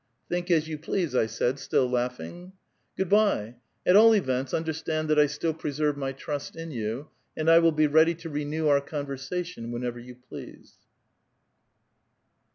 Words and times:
^^ 0.25 0.29
Think 0.29 0.49
as 0.49 0.67
you 0.67 0.79
please," 0.79 1.13
I 1.13 1.27
said, 1.27 1.59
still 1.59 1.87
laughing." 1.87 2.53
Good 2.97 3.07
by.^ 3.07 3.53
At 3.85 3.95
all 3.95 4.15
events, 4.15 4.51
understand 4.51 5.07
that 5.11 5.19
I 5.19 5.27
still 5.27 5.53
pre 5.53 5.71
serve 5.71 5.95
my 5.95 6.11
trust 6.11 6.55
in 6.55 6.71
you, 6.71 7.09
and 7.37 7.47
I 7.51 7.59
will 7.59 7.71
be 7.71 7.87
readj* 7.87 8.17
to 8.21 8.29
renew 8.31 8.67
our 8.67 8.81
con 8.81 9.05
versation 9.05 9.69
whenever 9.69 9.99
you 9.99 10.15
please." 10.15 10.73